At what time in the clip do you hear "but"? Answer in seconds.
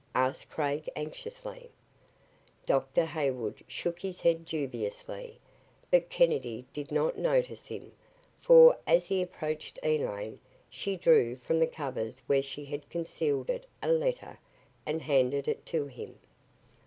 5.91-6.09